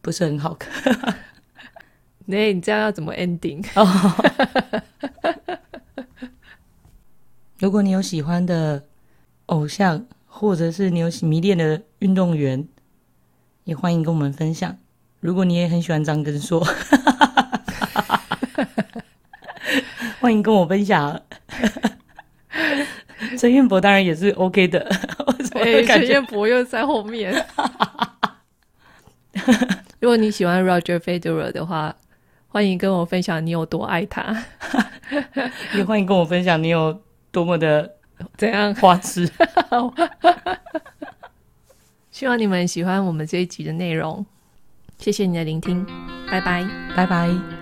[0.00, 1.16] 不是很好看。
[2.26, 3.62] 那你这样要怎么 ending？
[7.58, 8.84] 如果你有喜欢的
[9.46, 12.68] 偶像，或者是你有迷恋的运动员，
[13.64, 14.78] 也欢迎跟我们分享。
[15.20, 16.64] 如果你也很喜欢张根硕，
[20.20, 21.20] 欢迎跟我分享。
[23.38, 24.80] 陈彦博当然也是 OK 的。
[25.54, 27.46] 哎，陈彦博又在后面。
[30.00, 31.94] 如果你喜欢 Roger Federer 的话。
[32.50, 34.34] 欢迎跟我分享你有多爱他，
[35.76, 36.98] 也欢迎跟我分享你有
[37.30, 37.96] 多么的
[38.38, 39.30] 怎样花痴。
[42.10, 44.24] 希望你们喜欢我们这一集的内容，
[44.98, 45.86] 谢谢你的聆听，
[46.30, 46.66] 拜拜，
[46.96, 47.57] 拜拜。